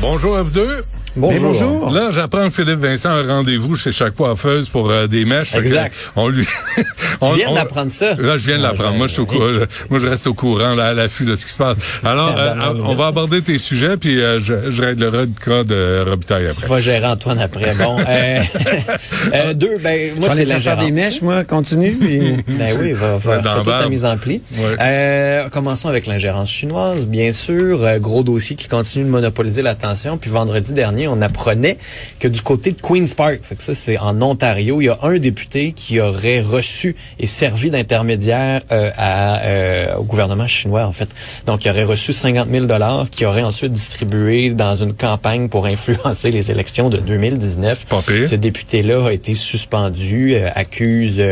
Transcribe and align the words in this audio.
Bonjour 0.00 0.36
F2. 0.36 0.60
Mais 0.60 0.95
bonjour. 1.16 1.90
Là, 1.90 2.10
j'apprends 2.10 2.48
que 2.48 2.54
Philippe 2.54 2.80
Vincent 2.80 3.10
a 3.10 3.14
un 3.14 3.26
rendez-vous 3.26 3.76
chez 3.76 3.92
chaque 3.92 4.14
coiffeuse 4.14 4.68
pour 4.68 4.90
euh, 4.90 5.06
des 5.06 5.24
mèches. 5.24 5.54
Exact. 5.54 5.94
on 6.16 6.28
lui. 6.28 6.46
Tu 7.18 7.36
viens 7.38 7.54
d'apprendre 7.54 7.90
ça? 7.90 8.14
Là, 8.14 8.36
je 8.36 8.46
viens 8.46 8.58
de 8.58 8.64
Ah, 8.64 8.68
l'apprendre. 8.72 8.96
Moi, 8.96 9.06
je 9.06 9.12
suis 9.12 9.22
au 9.22 9.26
courant. 9.26 9.50
je- 9.52 9.60
moi, 9.88 9.98
je 9.98 10.06
reste 10.06 10.26
au 10.26 10.34
courant, 10.34 10.74
là, 10.74 10.88
à 10.88 10.94
l'affût 10.94 11.24
de 11.24 11.34
ce 11.34 11.46
qui 11.46 11.52
se 11.52 11.56
passe. 11.58 11.76
Alors, 12.04 12.34
euh, 12.36 12.48
Tabarnak. 12.50 12.76
on 12.84 12.94
va 12.94 13.06
aborder 13.06 13.40
tes 13.40 13.56
sujets, 13.58 13.96
puis 13.96 14.20
euh, 14.22 14.38
je, 14.38 14.70
je 14.70 14.82
réglerai 14.82 15.26
le 15.26 15.30
cas 15.44 15.64
de 15.64 16.04
Robitaille 16.06 16.44
Tu 16.44 16.50
après. 16.50 16.68
vas 16.68 16.80
gérer 16.80 17.06
Antoine 17.06 17.38
après. 17.38 17.72
Bon, 17.76 17.96
euh, 18.06 18.42
euh, 19.34 19.54
deux, 19.54 19.78
ben, 19.82 20.12
moi, 20.18 20.28
c'est 20.34 20.44
fait 20.46 20.60
faire 20.60 20.78
des 20.78 20.92
mèches, 20.92 21.22
moi, 21.22 21.44
continue. 21.44 21.92
puis- 21.92 22.36
Ben 22.48 22.76
oui, 22.80 22.92
va, 22.92 23.16
va 23.16 23.40
faire 23.42 23.56
toute 23.58 23.66
la 23.66 23.88
mise 23.88 24.04
en 24.04 24.16
pli. 24.18 24.42
Ouais. 24.58 24.76
Euh, 24.80 25.48
commençons 25.48 25.88
avec 25.88 26.06
l'ingérence 26.06 26.50
chinoise, 26.50 27.06
bien 27.06 27.32
sûr. 27.32 27.82
Euh, 27.82 27.98
gros 27.98 28.22
dossier 28.22 28.56
qui 28.56 28.68
continue 28.68 29.04
de 29.04 29.10
monopoliser 29.10 29.62
l'attention. 29.62 30.18
Puis 30.18 30.30
vendredi 30.30 30.72
dernier, 30.74 31.05
on 31.08 31.22
apprenait 31.22 31.78
que 32.20 32.28
du 32.28 32.40
côté 32.40 32.72
de 32.72 32.80
Queen's 32.80 33.14
Park, 33.14 33.40
fait 33.42 33.56
que 33.56 33.62
ça 33.62 33.74
c'est 33.74 33.98
en 33.98 34.20
Ontario, 34.22 34.80
il 34.80 34.86
y 34.86 34.88
a 34.88 34.98
un 35.02 35.18
député 35.18 35.72
qui 35.72 36.00
aurait 36.00 36.40
reçu 36.40 36.96
et 37.18 37.26
servi 37.26 37.70
d'intermédiaire 37.70 38.62
euh, 38.72 38.90
à, 38.96 39.42
euh, 39.42 39.96
au 39.96 40.04
gouvernement 40.04 40.46
chinois 40.46 40.84
en 40.84 40.92
fait. 40.92 41.08
Donc 41.46 41.64
il 41.64 41.70
aurait 41.70 41.84
reçu 41.84 42.12
50 42.12 42.48
000 42.50 42.66
dollars 42.66 43.08
qui 43.10 43.24
aurait 43.24 43.42
ensuite 43.42 43.72
distribué 43.72 44.50
dans 44.50 44.76
une 44.76 44.92
campagne 44.92 45.48
pour 45.48 45.66
influencer 45.66 46.30
les 46.30 46.50
élections 46.50 46.88
de 46.88 46.98
2019. 46.98 47.86
Pas 47.86 48.02
pire. 48.02 48.28
Ce 48.28 48.34
député-là 48.34 49.06
a 49.08 49.12
été 49.12 49.34
suspendu, 49.34 50.34
euh, 50.34 50.48
accuse 50.54 51.22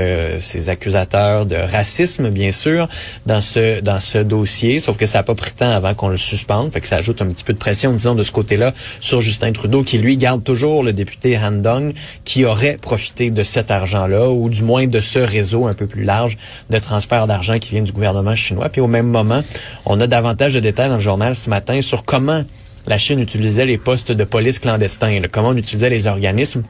ses 0.40 0.68
accusateurs 0.68 1.46
de 1.46 1.56
racisme, 1.56 2.30
bien 2.30 2.52
sûr, 2.52 2.88
dans 3.26 3.40
ce 3.40 3.80
dans 3.80 4.00
ce 4.00 4.18
dossier. 4.18 4.80
Sauf 4.80 4.96
que 4.96 5.06
ça 5.06 5.18
n'a 5.18 5.22
pas 5.22 5.34
pris 5.34 5.50
de 5.50 5.56
temps 5.56 5.70
avant 5.70 5.94
qu'on 5.94 6.08
le 6.08 6.16
suspende, 6.16 6.72
fait 6.72 6.80
que 6.80 6.88
ça 6.88 6.96
ajoute 6.96 7.22
un 7.22 7.26
petit 7.26 7.44
peu 7.44 7.52
de 7.52 7.58
pression, 7.58 7.92
disons, 7.92 8.14
de 8.14 8.22
ce 8.22 8.32
côté-là, 8.32 8.72
sur 9.00 9.20
Justin 9.20 9.52
Trudeau, 9.52 9.63
qui 9.84 9.98
lui 9.98 10.16
garde 10.16 10.44
toujours 10.44 10.82
le 10.82 10.92
député 10.92 11.38
Han 11.38 11.52
Dong, 11.52 11.94
qui 12.24 12.44
aurait 12.44 12.76
profité 12.80 13.30
de 13.30 13.42
cet 13.42 13.70
argent-là, 13.70 14.30
ou 14.30 14.48
du 14.50 14.62
moins 14.62 14.86
de 14.86 15.00
ce 15.00 15.18
réseau 15.18 15.66
un 15.66 15.74
peu 15.74 15.86
plus 15.86 16.04
large 16.04 16.36
de 16.70 16.78
transfert 16.78 17.26
d'argent 17.26 17.58
qui 17.58 17.70
vient 17.70 17.82
du 17.82 17.92
gouvernement 17.92 18.36
chinois. 18.36 18.68
Puis 18.68 18.80
au 18.80 18.86
même 18.86 19.08
moment, 19.08 19.42
on 19.86 20.00
a 20.00 20.06
davantage 20.06 20.54
de 20.54 20.60
détails 20.60 20.88
dans 20.88 20.96
le 20.96 21.00
journal 21.00 21.34
ce 21.34 21.48
matin 21.50 21.80
sur 21.80 22.04
comment 22.04 22.44
la 22.86 22.98
Chine 22.98 23.20
utilisait 23.20 23.66
les 23.66 23.78
postes 23.78 24.12
de 24.12 24.24
police 24.24 24.58
clandestins, 24.58 25.22
comment 25.30 25.48
on 25.48 25.56
utilisait 25.56 25.90
les 25.90 26.06
organismes 26.06 26.62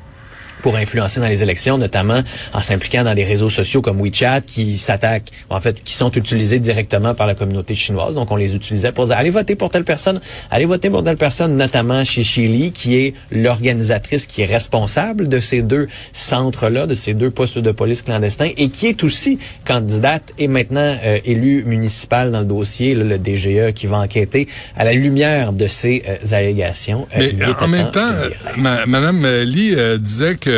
pour 0.64 0.76
influencer 0.76 1.20
dans 1.20 1.28
les 1.28 1.42
élections, 1.42 1.76
notamment 1.76 2.22
en 2.54 2.62
s'impliquant 2.62 3.04
dans 3.04 3.14
des 3.14 3.22
réseaux 3.22 3.50
sociaux 3.50 3.82
comme 3.82 4.00
WeChat 4.00 4.40
qui 4.46 4.78
s'attaquent, 4.78 5.30
en 5.50 5.60
fait, 5.60 5.84
qui 5.84 5.92
sont 5.92 6.10
utilisés 6.12 6.58
directement 6.58 7.14
par 7.14 7.26
la 7.26 7.34
communauté 7.34 7.74
chinoise. 7.74 8.14
Donc, 8.14 8.30
on 8.30 8.36
les 8.36 8.54
utilisait 8.54 8.90
pour 8.90 9.06
dire, 9.06 9.18
allez 9.18 9.28
voter 9.28 9.56
pour 9.56 9.68
telle 9.68 9.84
personne, 9.84 10.22
allez 10.50 10.64
voter 10.64 10.88
pour 10.88 11.04
telle 11.04 11.18
personne, 11.18 11.58
notamment 11.58 12.02
chez 12.02 12.48
Li, 12.48 12.72
qui 12.72 12.96
est 12.96 13.12
l'organisatrice 13.30 14.24
qui 14.24 14.40
est 14.40 14.46
responsable 14.46 15.28
de 15.28 15.38
ces 15.38 15.60
deux 15.60 15.86
centres-là, 16.14 16.86
de 16.86 16.94
ces 16.94 17.12
deux 17.12 17.30
postes 17.30 17.58
de 17.58 17.70
police 17.70 18.00
clandestins, 18.00 18.48
et 18.56 18.70
qui 18.70 18.86
est 18.86 19.04
aussi 19.04 19.38
candidate 19.66 20.32
et 20.38 20.48
maintenant 20.48 20.96
euh, 21.04 21.18
élue 21.26 21.64
municipale 21.66 22.30
dans 22.30 22.40
le 22.40 22.46
dossier, 22.46 22.94
là, 22.94 23.04
le 23.04 23.18
DGE, 23.18 23.74
qui 23.74 23.86
va 23.86 23.98
enquêter 23.98 24.48
à 24.78 24.84
la 24.84 24.94
lumière 24.94 25.52
de 25.52 25.66
ces 25.66 26.02
euh, 26.08 26.34
allégations. 26.34 27.06
Euh, 27.18 27.30
Mais 27.38 27.44
en 27.60 27.68
même 27.68 27.90
temps, 27.90 28.12
ma, 28.56 28.86
Madame 28.86 29.26
Lee 29.42 29.74
euh, 29.74 29.98
disait 29.98 30.36
qu'elle... 30.36 30.53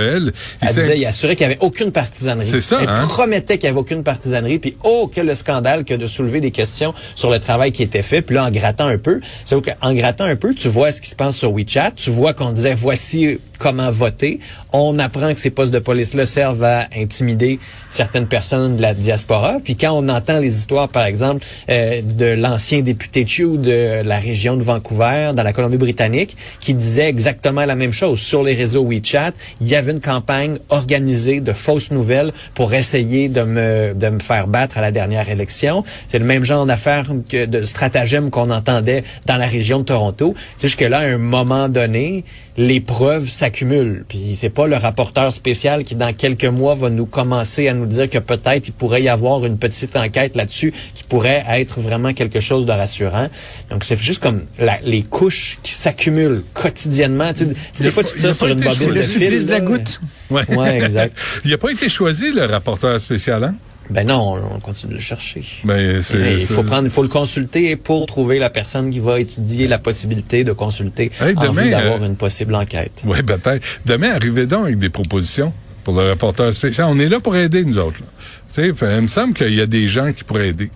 Elle 0.61 0.69
disait, 0.69 0.99
il 0.99 1.07
assurait 1.07 1.37
qu'il 1.37 1.47
n'y 1.47 1.55
avait 1.55 1.63
aucune 1.65 1.93
partisanerie. 1.93 2.47
C'est 2.47 2.61
ça, 2.61 2.79
Elle 2.83 2.89
hein? 2.89 3.07
promettait 3.09 3.59
qu'il 3.59 3.69
n'y 3.69 3.71
avait 3.71 3.81
aucune 3.81 4.05
partisanerie. 4.05 4.59
Puis, 4.59 4.77
oh, 4.85 5.11
que 5.13 5.21
le 5.21 5.35
scandale 5.35 5.85
que 5.85 5.95
de 5.95 6.07
soulever 6.07 6.41
des 6.41 6.51
questions 6.51 6.95
sur 7.15 7.31
le 7.31 7.39
travail 7.39 7.73
qui 7.73 7.83
était 7.83 8.03
fait. 8.03 8.23
Puis 8.23 8.35
là, 8.35 8.45
en 8.45 8.51
grattant 8.51 8.87
un 8.87 8.99
peu, 8.99 9.21
c'est 9.45 9.57
qu'en 9.61 9.95
grattant 9.95 10.25
un 10.25 10.37
peu, 10.37 10.55
tu 10.55 10.69
vois 10.69 10.93
ce 10.93 11.01
qui 11.01 11.11
se 11.11 11.17
passe 11.17 11.37
sur 11.37 11.53
WeChat. 11.53 11.93
Tu 11.97 12.11
vois 12.11 12.35
qu'on 12.35 12.53
disait, 12.53 12.75
voici 12.75 13.39
comment 13.59 13.91
voter. 13.91 14.41
On 14.79 14.99
apprend 14.99 15.33
que 15.33 15.41
ces 15.41 15.49
postes 15.49 15.73
de 15.73 15.79
police-là 15.79 16.27
servent 16.27 16.63
à 16.63 16.87
intimider 16.95 17.59
certaines 17.89 18.27
personnes 18.27 18.77
de 18.77 18.83
la 18.83 18.93
diaspora. 18.93 19.57
Puis 19.65 19.75
quand 19.75 19.93
on 19.93 20.07
entend 20.11 20.39
les 20.39 20.59
histoires, 20.59 20.89
par 20.89 21.07
exemple, 21.07 21.47
euh, 21.71 22.03
de 22.03 22.27
l'ancien 22.27 22.83
député 22.83 23.27
Chu 23.27 23.57
de 23.57 24.03
la 24.05 24.19
région 24.19 24.55
de 24.55 24.63
Vancouver, 24.63 25.31
dans 25.35 25.43
la 25.43 25.55
Colombie-Britannique, 25.55 26.37
qui 26.61 26.75
disait 26.75 27.09
exactement 27.09 27.65
la 27.65 27.75
même 27.75 27.93
chose 27.93 28.21
sur 28.21 28.43
les 28.43 28.53
réseaux 28.53 28.85
WeChat. 28.85 29.33
Il 29.63 29.69
y 29.69 29.77
avait 29.77 29.93
une 29.93 30.01
campagne 30.01 30.59
organisée 30.69 31.41
de 31.41 31.55
fausses 31.55 31.91
nouvelles 31.91 32.33
pour 32.55 32.75
essayer 32.75 33.31
de 33.31 33.45
me, 33.45 33.95
de 33.95 34.09
me 34.11 34.19
faire 34.19 34.47
battre 34.47 34.77
à 34.77 34.83
la 34.83 34.91
dernière 34.91 35.31
élection. 35.31 35.85
C'est 36.09 36.19
le 36.19 36.27
même 36.27 36.45
genre 36.45 36.67
d'affaire 36.67 37.07
que 37.31 37.47
de 37.47 37.63
stratagème 37.63 38.29
qu'on 38.29 38.51
entendait 38.51 39.05
dans 39.25 39.39
la 39.39 39.47
région 39.47 39.79
de 39.79 39.85
Toronto. 39.85 40.35
C'est 40.59 40.67
juste 40.67 40.79
que 40.79 40.85
là, 40.85 40.99
à 40.99 41.05
un 41.05 41.17
moment 41.17 41.71
donné, 41.71 42.25
les 42.59 42.81
preuves 42.81 43.29
s'accumulent. 43.29 44.05
Puis 44.09 44.35
c'est 44.37 44.49
pas 44.51 44.67
le 44.67 44.77
rapporteur 44.77 45.33
spécial 45.33 45.85
qui, 45.85 45.95
dans 45.95 46.13
quelques 46.15 46.45
mois, 46.47 46.75
va 46.75 46.89
nous 46.91 47.07
commencer 47.07 47.69
à 47.69 47.75
nous 47.75 47.87
dire 47.87 48.09
que 48.09 48.19
peut-être 48.19 48.69
il 48.69 48.73
pourrait 48.73 49.03
y 49.03 49.09
avoir 49.09 49.45
une 49.45 49.59
petite 49.59 49.95
enquête 49.97 50.35
là-dessus 50.37 50.73
qui 50.95 51.05
pourrait 51.05 51.45
être 51.49 51.81
vraiment 51.81 52.13
quelque 52.15 52.41
chose 52.41 52.65
de 52.67 52.73
rassurant. 52.73 53.29
Donc 53.71 53.85
c'est 53.85 53.99
juste 54.01 54.23
comme 54.23 54.43
la- 54.59 54.81
les 54.83 55.03
couches 55.03 55.59
qui 55.63 55.73
s'accumulent 55.73 56.43
quotidiennement. 56.55 57.33
Tu 57.35 57.47
sais, 57.75 57.85
des 57.85 57.91
fois, 57.91 58.05
tu 58.05 58.19
tires 58.19 58.35
sur 58.35 58.47
une 58.47 58.55
bobine 58.61 58.89
de 58.89 58.93
Le 58.95 59.01
fil. 59.03 59.11
supplice 59.23 59.47
de 59.47 59.53
la 59.53 59.61
goutte. 59.61 60.01
Ouais. 60.31 60.43
Ouais, 60.57 60.77
exact. 60.83 61.17
il 61.45 61.51
n'a 61.51 61.59
pas 61.59 61.71
été 61.71 61.89
choisi, 61.89 62.33
le 62.33 62.45
rapporteur 62.47 62.99
spécial, 63.01 63.45
hein? 63.45 63.55
Ben 63.91 64.07
non, 64.07 64.35
on, 64.35 64.57
on 64.57 64.61
continue 64.61 64.93
de 64.93 64.97
le 64.99 65.03
chercher. 65.03 65.43
Ben, 65.65 66.01
il 66.01 66.39
faut 66.39 66.63
prendre, 66.63 66.85
il 66.85 66.91
faut 66.91 67.03
le 67.03 67.09
consulter 67.09 67.77
pour 67.77 68.07
trouver 68.07 68.39
la 68.39 68.51
personne 68.51 68.91
qui 68.91 68.99
va 68.99 69.21
étudier 69.21 69.69
la 69.69 69.79
possibilité 69.79 70.45
de 70.45 70.53
consulter 70.53 71.11
Hey, 71.21 71.35
en 71.37 71.43
demain, 71.45 71.63
vue 71.63 71.71
d'avoir 71.71 72.03
euh, 72.03 72.07
une 72.07 72.17
possible 72.17 72.55
enquête. 72.55 73.03
Oui, 73.05 73.23
peut-être. 73.23 73.65
Demain, 73.87 74.11
arrivez 74.15 74.47
donc 74.47 74.65
avec 74.65 74.79
des 74.79 74.89
propositions 74.91 75.53
pour 75.85 75.95
le 75.95 76.09
rapporteur 76.09 76.53
spécial. 76.53 76.87
On 76.91 76.99
est 76.99 77.09
là 77.09 77.21
pour 77.21 77.37
aider, 77.37 77.65
nous 77.65 77.79
autres. 77.79 78.01
là. 78.01 78.07
Tu 78.53 78.63
sais, 78.63 78.73
fait- 78.75 78.97
il 78.97 79.03
me 79.03 79.09
semble 79.09 79.35
qu'il 79.35 79.55
y 79.55 79.61
a 79.61 79.67
des 79.67 79.87
gens 79.87 80.13
qui 80.13 80.25
pourraient 80.25 80.49
aider. 80.49 80.71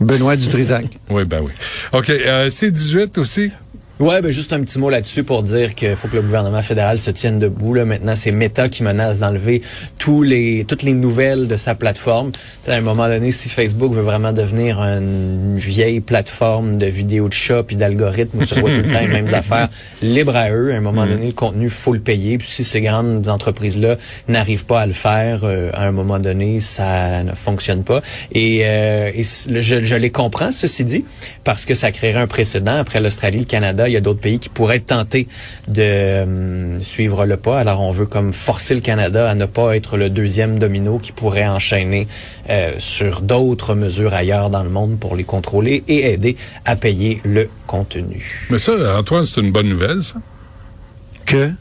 Benoît 0.00 0.36
Dutrisac. 0.36 0.86
Oui, 1.10 1.24
ben 1.24 1.40
oui. 1.42 1.50
OK, 1.92 2.08
euh, 2.10 2.48
C18 2.48 3.18
aussi. 3.18 3.50
Ouais, 4.00 4.22
ben 4.22 4.30
juste 4.30 4.54
un 4.54 4.62
petit 4.62 4.78
mot 4.78 4.88
là-dessus 4.88 5.24
pour 5.24 5.42
dire 5.42 5.74
qu'il 5.74 5.94
faut 5.94 6.08
que 6.08 6.16
le 6.16 6.22
gouvernement 6.22 6.62
fédéral 6.62 6.98
se 6.98 7.10
tienne 7.10 7.38
debout. 7.38 7.74
Là. 7.74 7.84
Maintenant, 7.84 8.14
c'est 8.16 8.30
Meta 8.30 8.70
qui 8.70 8.82
menace 8.82 9.18
d'enlever 9.18 9.60
tous 9.98 10.22
les 10.22 10.64
toutes 10.66 10.82
les 10.82 10.94
nouvelles 10.94 11.48
de 11.48 11.56
sa 11.58 11.74
plateforme. 11.74 12.32
T'sais, 12.62 12.72
à 12.72 12.76
un 12.76 12.80
moment 12.80 13.08
donné, 13.08 13.30
si 13.30 13.50
Facebook 13.50 13.92
veut 13.92 14.00
vraiment 14.00 14.32
devenir 14.32 14.80
une 14.80 15.58
vieille 15.58 16.00
plateforme 16.00 16.78
de 16.78 16.86
vidéos 16.86 17.28
de 17.28 17.34
chat 17.34 17.62
puis 17.62 17.76
d'algorithmes 17.76 18.38
où 18.38 18.44
tu 18.46 18.58
vois 18.58 18.70
tout 18.70 18.82
le 18.82 18.90
temps 18.90 19.00
les 19.00 19.06
mêmes 19.06 19.34
affaires, 19.34 19.68
libre 20.00 20.34
à 20.34 20.48
eux. 20.48 20.72
À 20.72 20.76
un 20.76 20.80
moment 20.80 21.04
donné, 21.04 21.26
le 21.26 21.32
contenu 21.32 21.68
faut 21.68 21.92
le 21.92 22.00
payer. 22.00 22.38
Puis 22.38 22.48
si 22.48 22.64
ces 22.64 22.80
grandes 22.80 23.28
entreprises-là 23.28 23.96
n'arrivent 24.28 24.64
pas 24.64 24.80
à 24.80 24.86
le 24.86 24.94
faire, 24.94 25.40
euh, 25.44 25.68
à 25.74 25.86
un 25.86 25.92
moment 25.92 26.18
donné, 26.18 26.60
ça 26.60 27.22
ne 27.22 27.32
fonctionne 27.32 27.84
pas. 27.84 28.00
Et, 28.32 28.62
euh, 28.64 29.10
et 29.14 29.24
je, 29.24 29.84
je 29.84 29.94
les 29.94 30.10
comprends, 30.10 30.52
ceci 30.52 30.84
dit, 30.84 31.04
parce 31.44 31.66
que 31.66 31.74
ça 31.74 31.92
créerait 31.92 32.20
un 32.20 32.26
précédent 32.26 32.76
après 32.76 33.02
l'Australie, 33.02 33.40
le 33.40 33.44
Canada 33.44 33.89
il 33.90 33.94
y 33.94 33.96
a 33.96 34.00
d'autres 34.00 34.20
pays 34.20 34.38
qui 34.38 34.48
pourraient 34.48 34.80
tentés 34.80 35.28
de 35.68 35.82
euh, 35.82 36.82
suivre 36.82 37.26
le 37.26 37.36
pas. 37.36 37.58
Alors, 37.58 37.80
on 37.80 37.92
veut 37.92 38.06
comme 38.06 38.32
forcer 38.32 38.74
le 38.74 38.80
Canada 38.80 39.28
à 39.28 39.34
ne 39.34 39.46
pas 39.46 39.76
être 39.76 39.96
le 39.96 40.10
deuxième 40.10 40.58
domino 40.58 40.98
qui 40.98 41.12
pourrait 41.12 41.46
enchaîner 41.48 42.06
euh, 42.48 42.72
sur 42.78 43.20
d'autres 43.20 43.74
mesures 43.74 44.14
ailleurs 44.14 44.50
dans 44.50 44.62
le 44.62 44.70
monde 44.70 44.98
pour 44.98 45.16
les 45.16 45.24
contrôler 45.24 45.84
et 45.88 46.12
aider 46.12 46.36
à 46.64 46.76
payer 46.76 47.20
le 47.24 47.48
contenu. 47.66 48.46
Mais 48.50 48.58
ça, 48.58 48.72
Antoine, 48.98 49.26
c'est 49.26 49.40
une 49.40 49.52
bonne 49.52 49.68
nouvelle, 49.68 50.02
ça? 50.02 50.16
Que? 51.26 51.52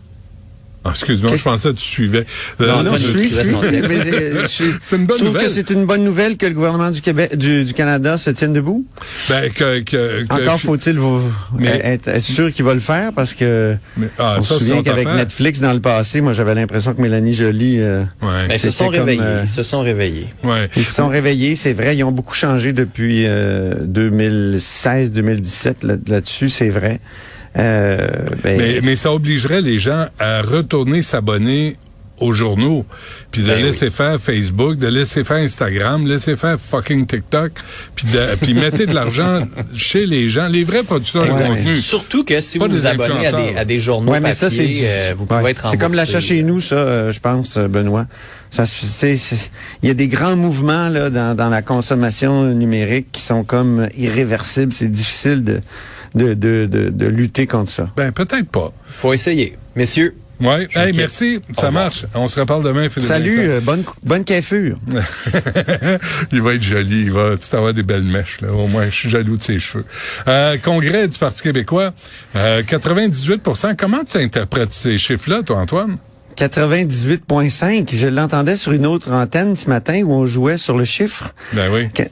Ah, 0.85 0.91
excuse-moi, 0.91 1.35
je 1.35 1.43
pensais 1.43 1.69
que 1.69 1.73
tu 1.75 1.83
suivais. 1.83 2.25
Non, 2.59 2.65
Euh, 2.67 2.83
non, 2.83 2.91
je 2.95 3.03
je- 3.05 3.09
suis. 3.19 3.29
je 3.29 3.43
suis- 3.43 3.55
euh, 3.55 4.47
C'est 4.81 4.95
une 4.95 5.05
bonne 5.05 5.17
je 5.17 5.23
trouve 5.25 5.33
nouvelle. 5.33 5.43
que 5.47 5.49
c'est 5.53 5.69
une 5.71 5.85
bonne 5.85 6.03
nouvelle 6.05 6.37
que 6.37 6.45
le 6.45 6.53
gouvernement 6.53 6.89
du 6.89 7.01
Québec, 7.01 7.35
du, 7.35 7.65
du 7.65 7.73
Canada 7.73 8.17
se 8.17 8.29
tienne 8.29 8.53
debout. 8.53 8.85
Ben, 9.27 9.51
que, 9.51 9.79
que, 9.81 10.23
que- 10.23 10.33
Encore 10.33 10.59
faut-il 10.59 10.97
vous 10.97 11.21
Mais- 11.57 11.81
être, 11.83 12.07
être 12.07 12.21
sûr 12.23 12.51
qu'il 12.53 12.63
va 12.63 12.73
le 12.73 12.79
faire 12.79 13.11
parce 13.13 13.33
que 13.33 13.75
Mais- 13.97 14.07
ah, 14.17 14.35
on 14.37 14.41
ça, 14.41 14.53
se 14.55 14.59
souvient 14.63 14.81
qu'avec. 14.81 15.05
Netflix 15.07 15.59
dans 15.59 15.73
le 15.73 15.81
passé, 15.81 16.21
moi 16.21 16.31
j'avais 16.31 16.55
l'impression 16.55 16.93
que 16.93 17.01
Mélanie 17.01 17.33
Joly, 17.33 17.79
euh, 17.81 18.03
Ouais. 18.21 18.47
Ben, 18.47 18.53
ils 18.53 18.59
se 18.59 18.71
sont 18.71 18.85
comme, 18.85 18.93
réveillés. 18.95 19.19
euh, 19.21 19.41
Ils 19.43 19.49
se 19.49 19.63
sont 19.63 19.81
réveillés. 19.81 20.27
ouais. 20.45 20.69
ils 20.77 20.85
se 20.85 20.93
sont 20.95 21.09
réveillés, 21.09 21.55
c'est 21.57 21.73
vrai, 21.73 21.97
ils 21.97 22.03
ont 22.05 22.11
beaucoup 22.13 22.35
changé 22.35 22.71
depuis 22.71 23.25
euh, 23.27 23.73
2016-2017 23.85 25.83
là- 25.83 25.95
là-dessus, 26.07 26.49
c'est 26.49 26.69
vrai. 26.69 26.99
Euh, 27.57 28.07
ben, 28.43 28.57
Mais, 28.57 28.79
mais 28.83 28.95
ça 28.95 29.11
obligerait 29.11 29.61
les 29.61 29.79
gens 29.79 30.05
à 30.19 30.41
retourner 30.41 31.01
s'abonner 31.01 31.77
aux 32.19 32.33
journaux, 32.33 32.85
puis 33.31 33.43
de 33.43 33.47
Ben 33.47 33.63
laisser 33.63 33.89
faire 33.89 34.19
Facebook, 34.19 34.77
de 34.77 34.87
laisser 34.87 35.23
faire 35.23 35.37
Instagram, 35.37 36.05
laisser 36.05 36.35
faire 36.35 36.59
fucking 36.59 37.07
TikTok, 37.07 37.53
puis 37.95 38.07
de, 38.11 38.35
puis 38.41 38.53
mettez 38.53 38.85
de 38.85 38.93
l'argent 38.93 39.47
chez 39.73 40.05
les 40.05 40.27
gens, 40.27 40.49
les 40.49 40.65
vrais 40.65 40.83
producteurs 40.83 41.25
de 41.25 41.31
Ouais, 41.31 41.47
contenu. 41.47 41.77
Surtout 41.77 42.25
que 42.25 42.41
si 42.41 42.57
vous 42.57 42.67
vous 42.67 42.85
abonnez 42.85 43.25
à 43.25 43.31
des, 43.31 43.55
à 43.59 43.63
des 43.63 43.79
journaux 43.79 44.11
Ouais, 44.11 44.19
mais 44.19 44.31
papier, 44.31 44.35
ça 44.37 44.49
c'est 44.49 44.67
du- 44.67 44.79
euh, 44.83 45.13
vous 45.15 45.23
ouais. 45.23 45.37
pouvez 45.39 45.51
être 45.51 45.69
C'est 45.69 45.77
comme 45.77 45.93
l'achat 45.93 46.19
chez 46.19 46.43
nous, 46.43 46.59
ça, 46.59 46.75
euh, 46.75 47.11
je 47.13 47.21
pense, 47.21 47.55
euh, 47.55 47.69
Benoît. 47.69 48.05
Ça, 48.51 48.63
il 49.81 49.87
y 49.87 49.89
a 49.89 49.93
des 49.93 50.07
grands 50.09 50.35
mouvements 50.35 50.89
là 50.89 51.09
dans, 51.09 51.35
dans 51.37 51.49
la 51.49 51.61
consommation 51.61 52.47
numérique 52.53 53.07
qui 53.13 53.21
sont 53.21 53.45
comme 53.45 53.87
irréversibles. 53.97 54.73
C'est 54.73 54.91
difficile 54.91 55.43
de 55.45 55.61
de, 56.15 56.33
de, 56.33 56.65
de 56.65 56.89
de 56.89 57.05
lutter 57.07 57.47
contre 57.47 57.71
ça. 57.71 57.89
Ben, 57.95 58.11
peut-être 58.11 58.49
pas. 58.49 58.71
faut 58.89 59.13
essayer. 59.13 59.57
Messieurs, 59.75 60.15
Ouais. 60.41 60.67
Hey, 60.73 60.93
merci. 60.93 61.41
Ça 61.53 61.69
marche. 61.69 62.05
On 62.15 62.27
se 62.27 62.39
reparle 62.39 62.63
demain, 62.63 62.87
Philippe. 62.87 63.09
Salut, 63.09 63.37
euh, 63.39 63.59
bonne 63.59 63.83
bonne 64.05 64.23
coiffure. 64.23 64.77
il 66.31 66.41
va 66.41 66.53
être 66.53 66.63
joli. 66.63 67.01
Il 67.03 67.11
va 67.11 67.35
tout 67.35 67.55
avoir 67.55 67.73
des 67.73 67.83
belles 67.83 68.03
mèches. 68.03 68.39
Là. 68.41 68.53
Au 68.53 68.67
moins, 68.67 68.85
je 68.85 68.95
suis 68.95 69.09
jaloux 69.09 69.35
de 69.35 69.43
ses 69.43 69.59
cheveux. 69.59 69.83
Euh, 70.27 70.57
congrès 70.63 71.07
du 71.09 71.17
Parti 71.17 71.43
québécois, 71.43 71.93
euh, 72.37 72.63
98% 72.63 73.75
Comment 73.77 74.03
tu 74.05 74.17
interprètes 74.17 74.73
ces 74.73 74.97
chiffres-là, 74.97 75.43
toi, 75.43 75.57
Antoine? 75.57 75.97
98.5. 76.39 77.93
Je 77.93 78.07
l'entendais 78.07 78.55
sur 78.55 78.71
une 78.71 78.85
autre 78.85 79.11
antenne 79.11 79.57
ce 79.57 79.67
matin 79.67 80.03
où 80.03 80.13
on 80.13 80.25
jouait 80.25 80.57
sur 80.57 80.77
le 80.77 80.85
chiffre. 80.85 81.33
Ben 81.53 81.69
oui. 81.73 81.89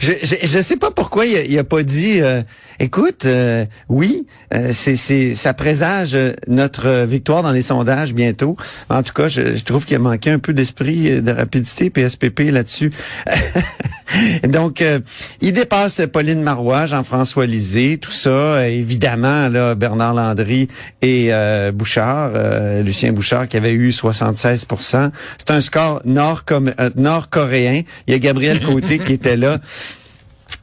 Je, 0.00 0.12
je 0.22 0.46
je 0.46 0.58
sais 0.60 0.76
pas 0.76 0.92
pourquoi 0.92 1.26
il 1.26 1.36
a, 1.36 1.42
il 1.42 1.58
a 1.58 1.64
pas 1.64 1.82
dit 1.82 2.20
euh, 2.20 2.42
écoute 2.78 3.24
euh, 3.24 3.64
oui 3.88 4.28
euh, 4.54 4.68
c'est 4.72 4.94
c'est 4.94 5.34
ça 5.34 5.54
présage 5.54 6.14
euh, 6.14 6.32
notre 6.46 6.86
euh, 6.86 7.04
victoire 7.04 7.42
dans 7.42 7.50
les 7.50 7.62
sondages 7.62 8.14
bientôt 8.14 8.56
en 8.90 9.02
tout 9.02 9.12
cas 9.12 9.26
je, 9.26 9.56
je 9.56 9.64
trouve 9.64 9.86
qu'il 9.86 9.96
a 9.96 9.98
manqué 9.98 10.30
un 10.30 10.38
peu 10.38 10.52
d'esprit 10.52 11.10
euh, 11.10 11.20
de 11.20 11.32
rapidité 11.32 11.90
PSPP 11.90 12.50
là-dessus 12.52 12.92
donc 14.48 14.80
euh, 14.82 15.00
il 15.40 15.52
dépasse 15.52 16.02
Pauline 16.12 16.42
Marois 16.42 16.86
Jean-François 16.86 17.46
Lisée 17.46 17.98
tout 17.98 18.12
ça 18.12 18.30
euh, 18.30 18.66
évidemment 18.66 19.48
là 19.48 19.74
Bernard 19.74 20.14
Landry 20.14 20.68
et 21.02 21.30
euh, 21.32 21.72
Bouchard 21.72 22.30
euh, 22.74 22.82
Lucien 22.82 23.12
Bouchard 23.12 23.48
qui 23.48 23.56
avait 23.56 23.72
eu 23.72 23.90
76% 23.90 25.10
c'est 25.38 25.50
un 25.50 25.60
score 25.60 26.02
euh, 26.06 26.90
nord-coréen 26.96 27.82
il 28.06 28.12
y 28.12 28.14
a 28.14 28.18
Gabriel 28.18 28.60
Côté 28.60 28.98
qui 28.98 29.14
était 29.14 29.36
là 29.36 29.60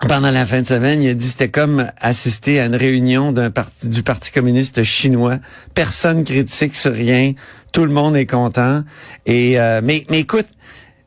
pendant 0.07 0.31
la 0.31 0.47
fin 0.47 0.61
de 0.61 0.67
semaine, 0.67 1.03
il 1.03 1.09
a 1.09 1.13
dit 1.13 1.27
c'était 1.27 1.49
comme 1.49 1.87
assister 1.99 2.59
à 2.59 2.65
une 2.65 2.75
réunion 2.75 3.31
du 3.31 4.03
Parti 4.03 4.31
communiste 4.31 4.83
chinois. 4.83 5.37
Personne 5.75 6.23
critique 6.23 6.75
sur 6.75 6.91
rien, 6.91 7.33
tout 7.71 7.85
le 7.85 7.91
monde 7.91 8.15
est 8.15 8.25
content. 8.25 8.83
Et 9.27 9.59
euh, 9.59 9.81
mais 9.83 10.05
mais 10.09 10.21
écoute, 10.21 10.47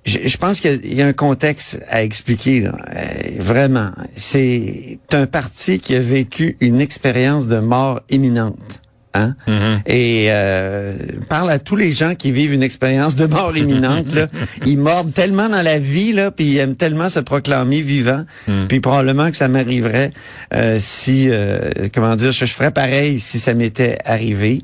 je, 0.04 0.36
pense 0.36 0.60
qu'il 0.60 0.94
y, 0.94 1.02
a- 1.02 1.06
un 1.06 1.12
contexte 1.12 1.80
à 1.88 2.02
expliquer. 2.02 2.60
là. 2.60 2.72
Vraiment, 3.38 3.90
c'est 4.16 4.98
un 5.12 5.26
parti 5.26 5.80
qui 5.80 5.96
a 5.96 6.00
vécu 6.00 6.56
une 6.60 6.80
expérience 6.80 7.46
de 7.46 7.58
mort 7.58 8.00
imminente. 8.10 8.82
Hein? 9.16 9.36
Et 9.86 10.26
euh, 10.30 10.94
parle 11.28 11.50
à 11.50 11.58
tous 11.60 11.76
les 11.76 11.92
gens 11.92 12.14
qui 12.16 12.32
vivent 12.32 12.52
une 12.52 12.64
expérience 12.64 13.14
de 13.14 13.26
mort 13.26 13.56
imminente. 13.56 14.12
Là. 14.12 14.26
Ils 14.66 14.76
mordent 14.78 15.14
tellement 15.14 15.48
dans 15.48 15.62
la 15.62 15.78
vie, 15.78 16.12
là, 16.12 16.32
puis 16.32 16.44
ils 16.46 16.58
aiment 16.58 16.74
tellement 16.74 17.08
se 17.08 17.20
proclamer 17.20 17.80
vivant. 17.80 18.24
Puis 18.68 18.80
probablement 18.80 19.30
que 19.30 19.36
ça 19.36 19.46
m'arriverait 19.48 20.10
euh, 20.52 20.78
si, 20.80 21.28
euh, 21.30 21.70
comment 21.94 22.16
dire, 22.16 22.32
je, 22.32 22.44
je 22.44 22.52
ferais 22.52 22.72
pareil 22.72 23.20
si 23.20 23.38
ça 23.38 23.54
m'était 23.54 23.98
arrivé. 24.04 24.62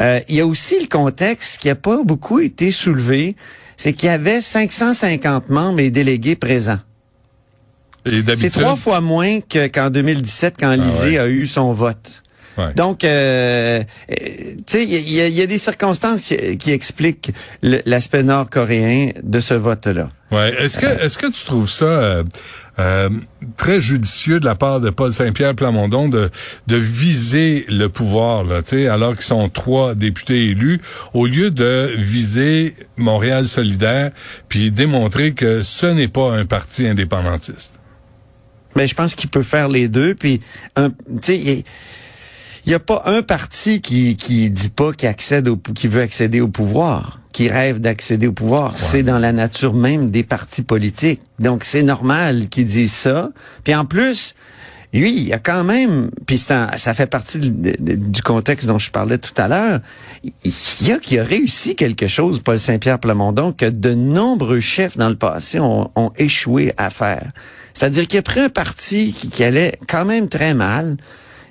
Euh, 0.00 0.18
il 0.28 0.34
y 0.34 0.40
a 0.40 0.46
aussi 0.46 0.74
le 0.80 0.88
contexte 0.88 1.58
qui 1.60 1.70
a 1.70 1.76
pas 1.76 2.02
beaucoup 2.04 2.40
été 2.40 2.72
soulevé, 2.72 3.36
c'est 3.76 3.92
qu'il 3.92 4.08
y 4.08 4.10
avait 4.12 4.40
550 4.40 5.48
membres 5.48 5.78
et 5.80 5.90
délégués 5.92 6.34
présents. 6.34 6.78
C'est 8.36 8.50
trois 8.62 8.74
fois 8.76 9.00
moins 9.00 9.38
que- 9.40 9.68
qu'en 9.68 9.90
2017 9.90 10.54
quand 10.58 10.72
Lisée 10.74 11.18
a 11.20 11.28
eu 11.28 11.46
son 11.46 11.72
vote. 11.72 12.21
Ouais. 12.58 12.74
Donc, 12.74 13.02
euh, 13.04 13.82
euh, 14.10 14.14
tu 14.14 14.62
sais, 14.66 14.84
il 14.84 15.10
y, 15.10 15.20
a- 15.20 15.26
il 15.28 15.34
y 15.34 15.40
a 15.42 15.46
des 15.46 15.58
circonstances 15.58 16.20
qui, 16.20 16.58
qui 16.58 16.70
expliquent 16.72 17.32
l'aspect 17.62 18.22
nord-coréen 18.22 19.10
de 19.22 19.40
ce 19.40 19.54
vote-là. 19.54 20.10
Ouais. 20.30 20.52
Est-ce 20.58 20.78
que, 20.78 20.86
est-ce 20.86 21.16
que 21.18 21.26
tu 21.26 21.44
trouves 21.44 21.68
ça 21.70 21.84
euh, 21.84 22.24
euh, 22.78 23.08
très 23.56 23.80
judicieux 23.80 24.38
de 24.40 24.44
la 24.44 24.54
part 24.54 24.80
de 24.80 24.90
Paul 24.90 25.12
Saint-Pierre 25.12 25.54
Plamondon 25.54 26.08
de, 26.08 26.30
de 26.66 26.76
viser 26.76 27.64
le 27.68 27.88
pouvoir, 27.88 28.44
là, 28.44 28.62
tu 28.62 28.70
sais, 28.76 28.86
alors 28.88 29.12
qu'ils 29.14 29.22
sont 29.24 29.48
trois 29.48 29.94
députés 29.94 30.46
élus, 30.50 30.80
au 31.14 31.26
lieu 31.26 31.50
de 31.50 31.90
viser 31.96 32.74
Montréal 32.96 33.44
solidaire, 33.46 34.10
puis 34.48 34.70
démontrer 34.70 35.32
que 35.32 35.62
ce 35.62 35.86
n'est 35.86 36.08
pas 36.08 36.32
un 36.34 36.44
parti 36.46 36.86
indépendantiste? 36.86 37.78
Mais 38.76 38.86
je 38.86 38.94
pense 38.94 39.14
qu'il 39.14 39.28
peut 39.28 39.42
faire 39.42 39.68
les 39.68 39.88
deux. 39.88 40.14
Puis, 40.14 40.40
tu 40.76 40.82
sais, 41.22 41.64
il 42.64 42.68
il 42.68 42.72
y 42.72 42.74
a 42.74 42.80
pas 42.80 43.02
un 43.06 43.22
parti 43.22 43.80
qui 43.80 44.16
qui 44.16 44.50
dit 44.50 44.68
pas 44.68 44.92
qu'il 44.92 45.08
accède 45.08 45.48
au 45.48 45.56
qui 45.56 45.88
veut 45.88 46.02
accéder 46.02 46.40
au 46.40 46.48
pouvoir, 46.48 47.20
qui 47.32 47.48
rêve 47.48 47.80
d'accéder 47.80 48.26
au 48.28 48.32
pouvoir. 48.32 48.78
C'est 48.78 49.02
dans 49.02 49.18
la 49.18 49.32
nature 49.32 49.74
même 49.74 50.10
des 50.10 50.22
partis 50.22 50.62
politiques. 50.62 51.20
Donc 51.38 51.64
c'est 51.64 51.82
normal 51.82 52.48
qu'ils 52.48 52.66
disent 52.66 52.92
ça. 52.92 53.30
Puis 53.64 53.74
en 53.74 53.84
plus, 53.84 54.34
lui, 54.92 55.10
il 55.10 55.26
y 55.28 55.32
a 55.32 55.38
quand 55.38 55.64
même, 55.64 56.10
puis 56.26 56.36
ça 56.38 56.68
fait 56.76 57.06
partie 57.06 57.38
de- 57.38 57.48
de- 57.78 57.94
du 57.94 58.22
contexte 58.22 58.66
dont 58.68 58.78
je 58.78 58.90
parlais 58.90 59.16
tout 59.18 59.32
à 59.38 59.48
l'heure, 59.48 59.80
il 60.22 60.52
y 60.86 60.92
a 60.92 60.98
qui 60.98 61.18
a 61.18 61.24
réussi 61.24 61.74
quelque 61.74 62.06
chose, 62.08 62.40
Paul 62.40 62.58
Saint-Pierre 62.60 62.98
Plamondon, 62.98 63.52
que 63.52 63.64
de 63.66 63.94
nombreux 63.94 64.60
chefs 64.60 64.96
dans 64.98 65.08
le 65.08 65.16
passé 65.16 65.58
ont, 65.60 65.90
ont 65.96 66.12
échoué 66.18 66.74
à 66.76 66.90
faire. 66.90 67.32
C'est-à-dire 67.74 68.06
qu'il 68.06 68.18
a 68.18 68.22
pris 68.22 68.40
un 68.40 68.50
parti 68.50 69.14
qui, 69.14 69.28
qui 69.30 69.42
allait 69.44 69.78
quand 69.88 70.04
même 70.04 70.28
très 70.28 70.52
mal, 70.52 70.98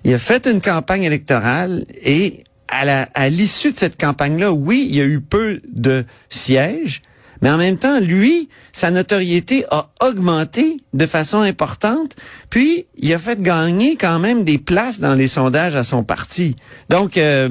il 0.03 0.13
a 0.13 0.19
fait 0.19 0.47
une 0.47 0.61
campagne 0.61 1.03
électorale 1.03 1.85
et 2.03 2.43
à 2.67 3.29
l'issue 3.29 3.71
de 3.71 3.77
cette 3.77 3.99
campagne-là, 3.99 4.53
oui, 4.53 4.87
il 4.89 4.95
y 4.95 5.01
a 5.01 5.05
eu 5.05 5.19
peu 5.19 5.59
de 5.73 6.05
sièges, 6.29 7.01
mais 7.41 7.49
en 7.49 7.57
même 7.57 7.77
temps, 7.77 7.99
lui, 7.99 8.49
sa 8.71 8.91
notoriété 8.91 9.65
a 9.71 9.89
augmenté 10.01 10.77
de 10.93 11.05
façon 11.05 11.39
importante, 11.39 12.15
puis 12.49 12.85
il 12.97 13.13
a 13.13 13.19
fait 13.19 13.41
gagner 13.41 13.97
quand 13.97 14.19
même 14.19 14.43
des 14.43 14.57
places 14.57 14.99
dans 14.99 15.15
les 15.15 15.27
sondages 15.27 15.75
à 15.75 15.83
son 15.83 16.03
parti. 16.03 16.55
Donc, 16.89 17.17
euh, 17.17 17.49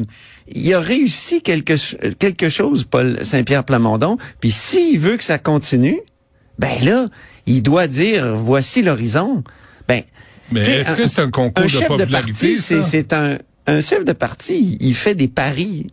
il 0.49 0.73
a 0.73 0.81
réussi 0.81 1.43
quelque, 1.43 1.75
quelque 2.15 2.49
chose, 2.49 2.85
Paul 2.85 3.19
Saint-Pierre 3.25 3.65
Plamondon, 3.65 4.17
puis 4.41 4.53
s'il 4.53 4.99
veut 5.01 5.17
que 5.17 5.25
ça 5.25 5.39
continue, 5.39 6.01
ben 6.59 6.83
là, 6.83 7.09
il 7.47 7.63
doit 7.63 7.89
dire, 7.89 8.37
voici 8.37 8.83
l'horizon. 8.83 9.43
Mais 10.53 10.61
est-ce 10.61 10.95
que 10.95 11.07
c'est 11.07 11.21
un 11.21 11.31
concours 11.31 11.63
un 11.63 11.67
de 11.67 11.71
chef 11.71 11.83
de 11.83 11.97
popularité, 11.97 12.55
parti, 12.55 12.83
c'est 12.83 13.13
un 13.13 13.39
un 13.67 13.81
chef 13.81 14.05
de 14.05 14.13
parti, 14.13 14.77
il 14.81 14.95
fait 14.95 15.15
des 15.15 15.29
paris. 15.29 15.87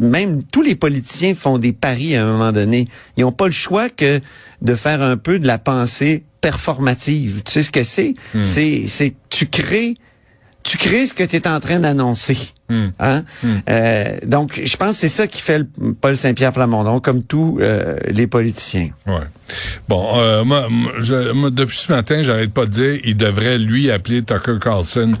Même 0.00 0.42
tous 0.44 0.62
les 0.62 0.74
politiciens 0.74 1.34
font 1.34 1.58
des 1.58 1.72
paris 1.72 2.16
à 2.16 2.24
un 2.24 2.32
moment 2.32 2.52
donné. 2.52 2.86
Ils 3.16 3.22
n'ont 3.22 3.32
pas 3.32 3.46
le 3.46 3.52
choix 3.52 3.88
que 3.90 4.20
de 4.62 4.74
faire 4.74 5.02
un 5.02 5.16
peu 5.16 5.38
de 5.38 5.46
la 5.46 5.58
pensée 5.58 6.24
performative. 6.40 7.42
Tu 7.44 7.52
sais 7.52 7.62
ce 7.62 7.70
que 7.70 7.82
c'est? 7.82 8.14
Hmm. 8.34 8.44
C'est 8.44 8.86
c'est 8.86 9.10
que 9.10 9.16
tu 9.28 9.46
crées 9.46 9.94
tu 10.68 10.76
crées 10.78 11.06
ce 11.06 11.14
que 11.14 11.24
tu 11.24 11.36
es 11.36 11.48
en 11.48 11.60
train 11.60 11.78
d'annoncer. 11.80 12.36
Hmm. 12.70 12.88
Hein? 13.00 13.24
Euh, 13.70 14.18
donc, 14.26 14.60
je 14.62 14.76
pense 14.76 14.90
que 14.92 14.96
c'est 14.98 15.08
ça 15.08 15.26
qui 15.26 15.40
fait 15.40 15.60
le 15.60 15.94
Paul 15.94 16.14
Saint-Pierre 16.18 16.52
Plamondon, 16.52 17.00
comme 17.00 17.22
tous 17.22 17.58
euh, 17.62 17.96
les 18.08 18.26
politiciens. 18.26 18.90
Ouais. 19.06 19.22
Bon, 19.88 20.18
euh, 20.20 20.44
moi, 20.44 20.68
je- 20.98 21.32
moi, 21.32 21.48
depuis 21.48 21.78
ce 21.78 21.90
matin, 21.90 22.22
j'arrête 22.22 22.52
pas 22.52 22.66
de 22.66 22.70
dire, 22.70 22.98
il 23.04 23.16
devrait 23.16 23.56
lui 23.56 23.90
appeler 23.90 24.22
Tucker 24.22 24.58
Carlson, 24.60 25.12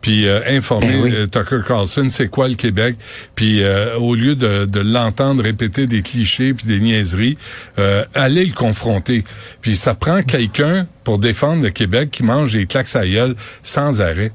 puis 0.00 0.26
euh, 0.26 0.40
informer 0.48 0.88
Ben 0.88 1.00
oui. 1.02 1.12
euh, 1.14 1.26
Tucker 1.28 1.60
Carlson 1.64 2.08
c'est 2.10 2.26
quoi 2.26 2.48
le 2.48 2.56
Québec, 2.56 2.96
puis 3.36 3.62
euh, 3.62 3.96
au 3.98 4.16
lieu 4.16 4.34
de, 4.34 4.64
de 4.64 4.80
l'entendre 4.80 5.44
répéter 5.44 5.86
des 5.86 6.02
clichés 6.02 6.54
puis 6.54 6.66
des 6.66 6.80
niaiseries, 6.80 7.38
euh, 7.78 8.04
aller 8.14 8.44
le 8.44 8.52
confronter. 8.52 9.22
Puis 9.60 9.76
ça 9.76 9.94
prend 9.94 10.22
quelqu'un 10.22 10.88
pour 11.04 11.18
défendre 11.20 11.62
le 11.62 11.70
Québec 11.70 12.10
qui 12.10 12.24
mange 12.24 12.54
des 12.54 12.66
claques 12.66 12.96
à 12.96 13.06
gueule 13.06 13.36
sans 13.62 14.00
arrêt. 14.00 14.32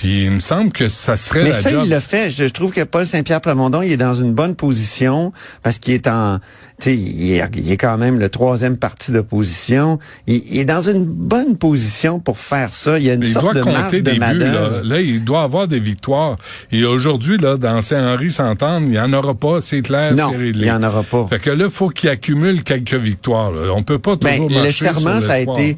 Puis 0.00 0.24
il 0.24 0.30
me 0.30 0.40
semble 0.40 0.72
que 0.72 0.88
ça 0.88 1.18
serait 1.18 1.42
Mais 1.42 1.50
la 1.50 1.54
ça, 1.56 1.68
job. 1.68 1.82
il 1.84 1.90
l'a 1.90 2.00
fait. 2.00 2.30
Je, 2.30 2.44
je 2.44 2.52
trouve 2.52 2.70
que 2.72 2.80
Paul 2.84 3.06
Saint-Pierre 3.06 3.42
Plamondon, 3.42 3.82
il 3.82 3.92
est 3.92 3.98
dans 3.98 4.14
une 4.14 4.32
bonne 4.32 4.54
position 4.54 5.30
parce 5.62 5.76
qu'il 5.76 5.92
est 5.92 6.06
en, 6.08 6.38
tu 6.38 6.84
sais, 6.84 6.94
il 6.96 7.32
est, 7.34 7.44
il 7.56 7.70
est 7.70 7.76
quand 7.76 7.98
même 7.98 8.18
le 8.18 8.30
troisième 8.30 8.78
parti 8.78 9.12
d'opposition. 9.12 9.98
Il, 10.26 10.36
il 10.50 10.58
est 10.58 10.64
dans 10.64 10.80
une 10.80 11.04
bonne 11.04 11.58
position 11.58 12.18
pour 12.18 12.38
faire 12.38 12.72
ça. 12.72 12.98
Il 12.98 13.04
y 13.04 13.10
a 13.10 13.12
une 13.12 13.20
il 13.24 13.28
sorte 13.28 13.44
doit 13.44 13.52
de 13.52 13.60
marge 13.62 13.82
compter 13.82 14.00
de 14.00 14.10
des 14.10 14.18
buts. 14.18 14.38
Là. 14.38 14.70
là, 14.82 15.00
il 15.02 15.22
doit 15.22 15.42
avoir 15.42 15.68
des 15.68 15.80
victoires. 15.80 16.38
Et 16.72 16.86
aujourd'hui, 16.86 17.36
là, 17.36 17.58
dans 17.58 17.82
Saint-Henri, 17.82 18.30
s'entendre, 18.30 18.86
il 18.86 18.92
n'y 18.92 18.98
en 18.98 19.12
aura 19.12 19.34
pas, 19.34 19.60
c'est 19.60 19.82
clair, 19.82 20.14
Non, 20.14 20.28
c'est 20.30 20.38
réglé. 20.38 20.60
il 20.62 20.68
y 20.68 20.72
en 20.72 20.82
aura 20.82 21.02
pas. 21.02 21.26
Fait 21.28 21.40
que 21.40 21.50
là, 21.50 21.68
faut 21.68 21.90
qu'il 21.90 22.08
accumule 22.08 22.62
quelques 22.64 22.94
victoires. 22.94 23.52
Là. 23.52 23.70
On 23.74 23.82
peut 23.82 23.98
pas 23.98 24.16
Ben, 24.16 24.36
toujours 24.36 24.48
le 24.48 24.54
marcher 24.62 24.70
serment, 24.86 25.20
sur 25.20 25.24
ça 25.24 25.32
a 25.34 25.40
été 25.40 25.76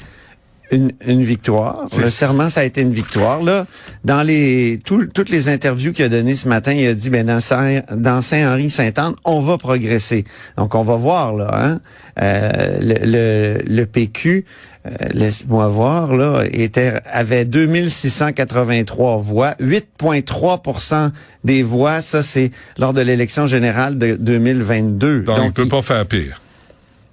une, 0.72 0.92
une 1.06 1.22
victoire. 1.22 1.86
Le 1.98 2.06
serment, 2.08 2.48
ça 2.48 2.60
a 2.60 2.64
été 2.64 2.80
une 2.82 2.92
victoire. 2.92 3.42
Là, 3.42 3.66
dans 4.04 4.22
les 4.22 4.80
tout- 4.84 5.06
toutes 5.14 5.28
les 5.30 5.48
interviews 5.48 5.92
qu'il 5.92 6.04
a 6.04 6.08
données 6.08 6.34
ce 6.34 6.48
matin, 6.48 6.72
il 6.72 6.86
a 6.86 6.94
dit, 6.94 7.10
ben 7.10 7.26
dans 7.26 7.40
Saint 7.40 7.80
dans 7.94 8.22
Saint-Henri-Saint-Anne, 8.22 9.14
on 9.24 9.40
va 9.40 9.58
progresser. 9.58 10.24
Donc 10.56 10.74
on 10.74 10.82
va 10.84 10.96
voir 10.96 11.34
là. 11.34 11.50
Hein, 11.54 11.80
Euh, 12.20 12.76
le, 12.80 12.96
le, 13.06 13.74
le 13.74 13.86
PQ, 13.86 14.44
euh, 14.84 14.90
laisse-moi 15.14 15.68
voir 15.68 16.14
là, 16.14 16.42
était 16.52 17.00
avait 17.10 17.46
2683 17.46 19.16
voix, 19.18 19.54
8,3% 19.60 21.10
des 21.44 21.62
voix. 21.62 22.00
Ça 22.00 22.22
c'est 22.22 22.50
lors 22.78 22.92
de 22.92 23.00
l'élection 23.00 23.46
générale 23.46 23.96
de 23.98 24.16
2022. 24.16 25.20
Donc, 25.20 25.38
il 25.46 25.52
peut 25.52 25.62
il, 25.62 25.68
pas 25.68 25.82
faire 25.82 26.04
pire. 26.06 26.40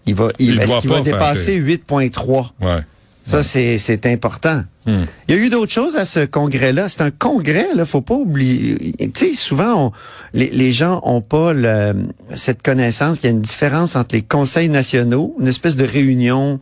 il 0.06 0.16
va, 0.16 0.28
il, 0.40 0.54
il 0.56 0.60
est-ce 0.60 0.68
doit 0.72 0.82
qu'il 0.82 0.90
va 0.90 1.02
dépasser 1.02 1.60
8,3 1.62 2.50
Ouais. 2.62 2.82
Ça, 3.30 3.44
c'est, 3.44 3.78
c'est 3.78 4.06
important. 4.06 4.64
Hmm. 4.86 5.04
Il 5.28 5.36
y 5.36 5.38
a 5.38 5.42
eu 5.42 5.50
d'autres 5.50 5.72
choses 5.72 5.96
à 5.96 6.06
ce 6.06 6.26
congrès-là. 6.26 6.90
C'est 6.90 7.02
un 7.02 7.12
congrès, 7.12 7.68
là, 7.76 7.86
faut 7.86 8.02
pas 8.02 8.16
oublier. 8.16 8.94
Tu 8.98 9.12
sais, 9.14 9.34
souvent, 9.34 9.88
on- 9.88 9.92
les, 10.34 10.50
les 10.50 10.72
gens 10.74 11.00
ont 11.04 11.22
pas 11.22 11.54
le- 11.54 11.94
cette 12.34 12.62
connaissance 12.64 13.20
qu'il 13.20 13.30
y 13.30 13.34
a 13.34 13.36
une 13.36 13.42
différence 13.42 13.96
entre 13.96 14.16
les 14.16 14.22
conseils 14.22 14.70
nationaux, 14.70 15.36
une 15.40 15.48
espèce 15.48 15.76
de 15.76 15.86
réunion 15.86 16.60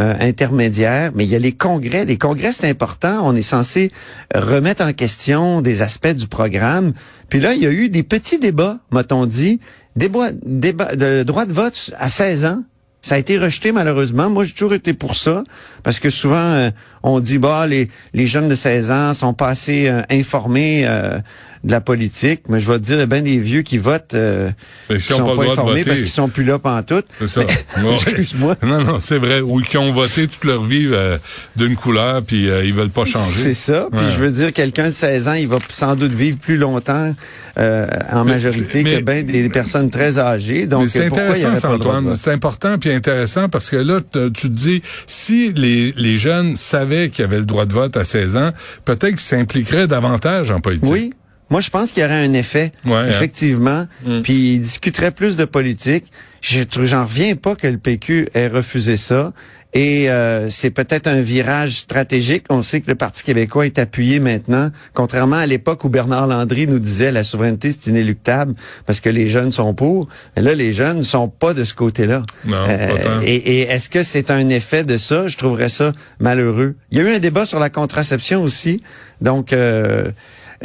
euh, 0.00 0.14
intermédiaire, 0.20 1.10
mais 1.14 1.24
il 1.24 1.30
y 1.30 1.34
a 1.34 1.38
les 1.40 1.50
congrès. 1.52 2.04
Les 2.04 2.16
congrès, 2.16 2.52
c'est 2.52 2.68
important. 2.68 3.22
On 3.24 3.34
est 3.34 3.42
censé 3.42 3.90
remettre 4.34 4.84
en 4.84 4.92
question 4.92 5.60
des 5.62 5.82
aspects 5.82 6.14
du 6.14 6.28
programme. 6.28 6.92
Puis 7.28 7.40
là, 7.40 7.54
il 7.54 7.62
y 7.62 7.66
a 7.66 7.72
eu 7.72 7.88
des 7.88 8.04
petits 8.04 8.38
débats, 8.38 8.78
m'a-t-on 8.92 9.26
dit, 9.26 9.58
débat, 9.96 10.28
débat 10.44 10.94
de 10.94 11.24
droit 11.24 11.44
de 11.44 11.52
vote 11.52 11.90
à 11.98 12.08
16 12.08 12.44
ans. 12.46 12.62
Ça 13.02 13.14
a 13.14 13.18
été 13.18 13.38
rejeté 13.38 13.72
malheureusement. 13.72 14.28
Moi, 14.28 14.44
j'ai 14.44 14.52
toujours 14.52 14.74
été 14.74 14.92
pour 14.92 15.16
ça 15.16 15.42
parce 15.82 15.98
que 15.98 16.10
souvent 16.10 16.36
euh, 16.36 16.70
on 17.02 17.20
dit 17.20 17.38
bah 17.38 17.66
les 17.66 17.88
les 18.12 18.26
jeunes 18.26 18.48
de 18.48 18.54
16 18.54 18.90
ans 18.90 19.14
sont 19.14 19.32
pas 19.32 19.48
assez 19.48 19.88
euh, 19.88 20.02
informés 20.10 20.82
euh, 20.84 21.18
de 21.62 21.72
la 21.72 21.80
politique, 21.82 22.42
mais 22.48 22.58
je 22.58 22.70
vais 22.72 22.78
te 22.78 22.84
dire 22.84 23.06
bien 23.06 23.20
des 23.20 23.36
vieux 23.38 23.60
qui 23.60 23.76
votent 23.76 24.14
euh, 24.14 24.50
Mais 24.88 24.96
qui 24.96 25.02
sont 25.02 25.22
pas 25.24 25.32
informés 25.44 25.84
parce 25.84 25.98
qu'ils 25.98 26.08
sont 26.08 26.28
plus 26.30 26.44
là 26.44 26.58
pantoute. 26.58 27.04
C'est 27.18 27.28
ça. 27.28 27.40
Ouais. 27.42 27.92
Excuse-moi. 27.92 28.56
Non, 28.62 28.82
non, 28.82 28.98
c'est 28.98 29.18
vrai. 29.18 29.40
Ou 29.42 29.60
qui 29.60 29.76
ont 29.76 29.92
voté 29.92 30.26
toute 30.26 30.44
leur 30.44 30.64
vie 30.64 30.88
euh, 30.90 31.18
d'une 31.56 31.76
couleur, 31.76 32.22
puis 32.22 32.48
euh, 32.48 32.64
ils 32.64 32.72
veulent 32.72 32.88
pas 32.88 33.04
changer. 33.04 33.42
C'est 33.42 33.54
ça. 33.54 33.88
Puis 33.92 34.00
Ouais. 34.00 34.10
je 34.12 34.18
veux 34.18 34.30
dire, 34.30 34.52
quelqu'un 34.54 34.86
de 34.86 34.94
16 34.94 35.28
ans, 35.28 35.34
il 35.34 35.48
va 35.48 35.56
sans 35.68 35.96
doute 35.96 36.12
vivre 36.14 36.38
plus 36.38 36.56
longtemps 36.56 37.14
euh, 37.58 37.86
en 38.10 38.24
majorité 38.24 38.82
mais- 38.82 38.96
que 38.96 39.02
ben 39.02 39.26
des 39.26 39.48
personnes 39.50 39.90
très 39.90 40.18
âgées. 40.18 40.66
Donc 40.66 40.88
c'est 40.88 41.04
intéressant, 41.06 41.56
ça, 41.56 41.72
Antoine. 41.72 42.16
C'est 42.16 42.32
important 42.32 42.78
puis 42.78 42.90
intéressant 42.90 43.50
parce 43.50 43.68
que 43.68 43.76
là, 43.76 43.98
tu 44.12 44.30
te 44.30 44.46
dis, 44.46 44.80
si 45.06 45.52
les, 45.52 45.92
les 45.96 46.16
jeunes 46.16 46.56
savaient 46.56 47.10
qu'ils 47.10 47.24
avaient 47.26 47.38
le 47.38 47.44
droit 47.44 47.66
de 47.66 47.72
vote 47.74 47.98
à 47.98 48.04
16 48.04 48.36
ans, 48.36 48.52
peut-être 48.86 49.10
qu'ils 49.10 49.20
s'impliqueraient 49.20 49.86
davantage 49.88 50.50
en 50.50 50.60
politique. 50.60 50.90
Oui. 50.90 51.12
Moi, 51.50 51.60
je 51.60 51.70
pense 51.70 51.92
qu'il 51.92 52.02
y 52.02 52.06
aurait 52.06 52.24
un 52.24 52.32
effet, 52.32 52.72
Ouais, 52.84 52.94
hein. 52.94 53.08
effectivement. 53.08 53.86
Puis 54.22 54.54
il 54.54 54.60
discuterait 54.60 55.10
plus 55.10 55.36
de 55.36 55.44
politique. 55.44 56.06
J'en 56.42 57.02
reviens 57.04 57.34
pas 57.34 57.54
que 57.54 57.66
le 57.66 57.76
PQ 57.78 58.28
ait 58.34 58.48
refusé 58.48 58.96
ça. 58.96 59.32
Et 59.72 60.10
euh, 60.10 60.50
c'est 60.50 60.70
peut-être 60.70 61.06
un 61.06 61.20
virage 61.20 61.78
stratégique. 61.78 62.44
On 62.50 62.60
sait 62.60 62.80
que 62.80 62.88
le 62.88 62.96
Parti 62.96 63.22
québécois 63.22 63.66
est 63.66 63.78
appuyé 63.78 64.18
maintenant, 64.18 64.70
contrairement 64.94 65.36
à 65.36 65.46
l'époque 65.46 65.84
où 65.84 65.88
Bernard 65.88 66.26
Landry 66.26 66.66
nous 66.66 66.80
disait 66.80 67.12
la 67.12 67.22
souveraineté 67.22 67.70
c'est 67.70 67.88
inéluctable 67.90 68.54
parce 68.84 68.98
que 68.98 69.08
les 69.08 69.28
jeunes 69.28 69.52
sont 69.52 69.72
pour. 69.72 70.08
Mais 70.34 70.42
là, 70.42 70.54
les 70.56 70.72
jeunes 70.72 70.96
ne 70.98 71.02
sont 71.02 71.28
pas 71.28 71.54
de 71.54 71.62
ce 71.62 71.74
côté-là. 71.74 72.22
Non, 72.46 72.66
pas 72.66 72.76
tant. 72.98 73.20
et 73.22 73.36
et 73.36 73.60
est-ce 73.70 73.88
que 73.88 74.02
c'est 74.02 74.32
un 74.32 74.48
effet 74.48 74.82
de 74.82 74.96
ça? 74.96 75.28
Je 75.28 75.36
trouverais 75.36 75.68
ça 75.68 75.92
malheureux. 76.18 76.74
Il 76.90 76.98
y 76.98 77.00
a 77.00 77.04
eu 77.04 77.14
un 77.14 77.20
débat 77.20 77.46
sur 77.46 77.60
la 77.60 77.70
contraception 77.70 78.42
aussi. 78.42 78.82
Donc 79.20 79.52
euh, 79.52 80.10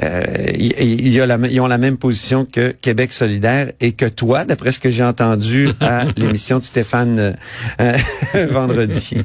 euh, 0.03 0.23
il- 0.57 0.73
il 0.79 1.13
y 1.13 1.17
la, 1.25 1.37
ils 1.49 1.59
ont 1.61 1.67
la 1.67 1.77
même 1.77 1.97
position 1.97 2.45
que 2.45 2.69
Québec 2.71 3.13
solidaire 3.13 3.71
et 3.79 3.93
que 3.93 4.05
toi, 4.05 4.43
d'après 4.43 4.71
ce 4.71 4.79
que 4.79 4.89
j'ai 4.89 5.03
entendu 5.03 5.69
à 5.79 6.03
l'émission 6.17 6.59
de 6.59 6.63
Stéphane 6.63 7.17
euh, 7.19 7.31
euh, 7.79 8.47
vendredi. 8.51 9.17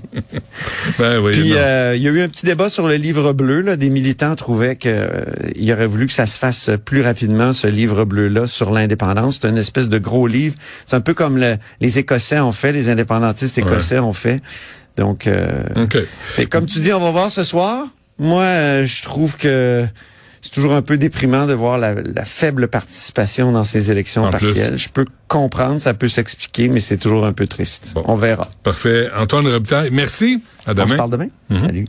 Ben 0.98 1.18
oui. 1.20 1.32
Puis 1.32 1.52
euh, 1.54 1.94
il 1.96 2.02
y 2.02 2.08
a 2.08 2.10
eu 2.10 2.20
un 2.20 2.28
petit 2.28 2.46
débat 2.46 2.68
sur 2.68 2.86
le 2.86 2.94
livre 2.96 3.32
bleu. 3.32 3.62
Là. 3.62 3.76
Des 3.76 3.90
militants 3.90 4.36
trouvaient 4.36 4.76
que 4.76 4.88
euh, 4.88 5.24
il 5.56 5.72
aurait 5.72 5.86
voulu 5.86 6.06
que 6.06 6.12
ça 6.12 6.26
se 6.26 6.38
fasse 6.38 6.70
plus 6.84 7.02
rapidement, 7.02 7.52
ce 7.52 7.66
livre 7.66 8.04
bleu-là, 8.04 8.46
sur 8.46 8.70
l'indépendance. 8.70 9.38
C'est 9.42 9.48
une 9.48 9.58
espèce 9.58 9.88
de 9.88 9.98
gros 9.98 10.26
livre. 10.26 10.54
C'est 10.86 10.96
un 10.96 11.00
peu 11.00 11.14
comme 11.14 11.36
le- 11.38 11.56
les 11.80 11.98
Écossais 11.98 12.40
ont 12.40 12.52
fait, 12.52 12.72
les 12.72 12.88
indépendantistes 12.90 13.58
écossais 13.58 13.98
ont 13.98 14.12
fait. 14.12 14.40
Donc, 14.96 15.26
euh, 15.26 15.46
OK. 15.76 15.96
et 16.38 16.46
comme 16.46 16.66
tu 16.66 16.78
dis, 16.80 16.92
on 16.92 17.00
va 17.00 17.10
voir 17.10 17.30
ce 17.30 17.42
soir. 17.44 17.86
Moi, 18.18 18.42
euh, 18.42 18.86
je 18.86 19.02
trouve 19.02 19.36
que 19.36 19.84
c'est 20.42 20.50
toujours 20.52 20.72
un 20.72 20.82
peu 20.82 20.96
déprimant 20.98 21.46
de 21.46 21.52
voir 21.54 21.76
la, 21.78 21.94
la 21.94 22.24
faible 22.24 22.68
participation 22.68 23.52
dans 23.52 23.64
ces 23.64 23.90
élections 23.90 24.24
En 24.24 24.30
plus. 24.30 24.46
partielles. 24.54 24.76
Je 24.78 24.88
peux 24.88 25.04
comprendre, 25.28 25.80
ça 25.80 25.94
peut 25.94 26.08
s'expliquer, 26.08 26.68
mais 26.68 26.80
c'est 26.80 26.96
toujours 26.96 27.26
un 27.26 27.32
peu 27.32 27.46
triste. 27.46 27.92
Bon. 27.94 28.02
On 28.06 28.16
verra. 28.16 28.48
Parfait. 28.62 29.08
Antoine 29.16 29.46
Robitaille, 29.46 29.90
merci. 29.92 30.42
À 30.66 30.70
On 30.70 30.74
demain. 30.74 30.86
se 30.86 30.94
parle 30.94 31.10
demain? 31.10 31.28
Salut. 31.60 31.86